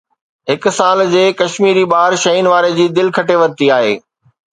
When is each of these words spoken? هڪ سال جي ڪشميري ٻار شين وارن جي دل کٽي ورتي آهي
هڪ 0.51 0.63
سال 0.77 1.01
جي 1.11 1.25
ڪشميري 1.41 1.83
ٻار 1.91 2.15
شين 2.21 2.49
وارن 2.53 2.73
جي 2.79 2.87
دل 3.01 3.13
کٽي 3.19 3.37
ورتي 3.43 3.69
آهي 3.77 3.93